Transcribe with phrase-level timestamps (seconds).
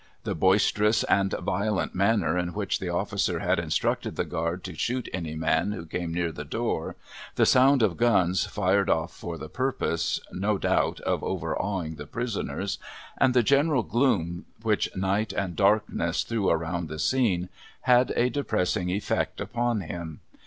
[0.23, 5.07] The boisterous and violent manner in which the officer had instructed the guard to shoot
[5.13, 6.95] any man who came near the door,
[7.35, 12.79] the sound of guns fired off for the purpose, no doubt, of overawing the prisoners,
[13.19, 17.49] and the general gloom which night and darkness threw around the scene,
[17.81, 20.19] had a depressing effect upon him.